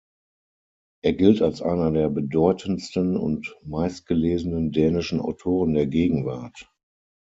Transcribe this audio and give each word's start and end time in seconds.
Er 1.03 1.13
gilt 1.13 1.43
als 1.43 1.61
einer 1.61 1.91
der 1.91 2.09
bedeutendsten 2.09 3.15
und 3.15 3.55
meistgelesenen 3.63 4.71
dänischen 4.71 5.19
Autoren 5.21 5.75
der 5.75 5.85
Gegenwart. 5.85 6.71